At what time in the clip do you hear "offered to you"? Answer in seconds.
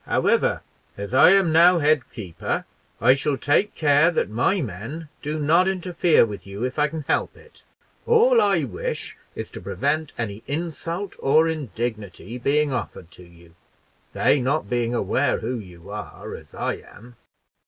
12.73-13.53